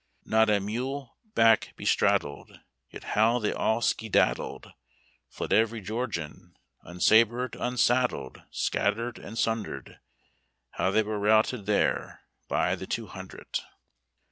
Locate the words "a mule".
0.49-1.19